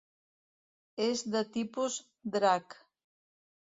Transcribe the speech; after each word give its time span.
És 1.05 1.23
de 1.37 1.45
tipus 1.59 2.01
drac. 2.39 2.81